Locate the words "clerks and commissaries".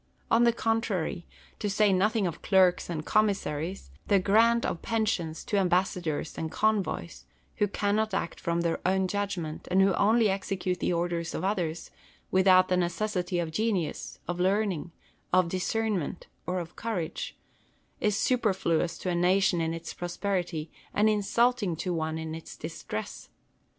2.41-3.91